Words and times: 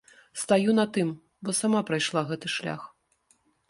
Стаю 0.43 0.73
на 0.79 0.85
тым, 0.95 1.13
бо 1.45 1.57
сама 1.61 1.85
прайшла 1.93 2.21
гэты 2.35 2.47
шлях. 2.59 2.93